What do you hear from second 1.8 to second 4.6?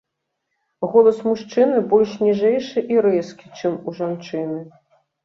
больш ніжэйшы і рэзкі, чым у жанчыны.